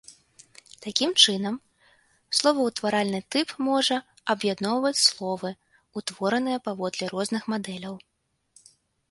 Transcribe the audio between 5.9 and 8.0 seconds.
утвораныя паводле розных мадэляў.